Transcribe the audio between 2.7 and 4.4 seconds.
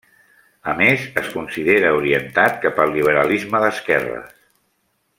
al liberalisme d'esquerres.